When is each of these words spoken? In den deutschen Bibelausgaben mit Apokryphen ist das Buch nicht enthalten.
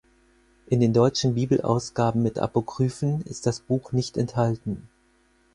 In 0.65 0.79
den 0.79 0.93
deutschen 0.93 1.35
Bibelausgaben 1.35 2.23
mit 2.23 2.39
Apokryphen 2.39 3.21
ist 3.25 3.45
das 3.45 3.59
Buch 3.59 3.91
nicht 3.91 4.17
enthalten. 4.17 4.89